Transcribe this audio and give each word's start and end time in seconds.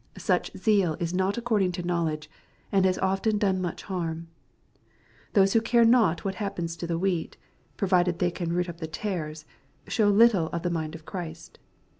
Such 0.17 0.51
zeal 0.57 0.95
is 0.99 1.13
not 1.13 1.37
according 1.37 1.73
to 1.73 1.83
knowledge, 1.85 2.27
and 2.71 2.85
has 2.85 2.97
often 2.97 3.37
done 3.37 3.61
much 3.61 3.83
harm. 3.83 4.29
Those 5.33 5.53
who 5.53 5.61
care 5.61 5.85
not 5.85 6.25
what 6.25 6.33
happens 6.41 6.75
to 6.77 6.87
the 6.87 6.99
wheat^ 6.99 7.33
provided 7.77 8.17
they 8.17 8.31
can 8.31 8.51
root 8.51 8.67
up 8.67 8.79
the 8.79 8.87
tares, 8.87 9.45
show 9.87 10.09
little 10.09 10.47
of 10.47 10.63
the 10.63 10.71
mind 10.71 10.95
of 10.95 11.05
Christ. 11.05 11.59